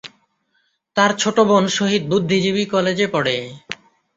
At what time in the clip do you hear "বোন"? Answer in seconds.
1.41-1.63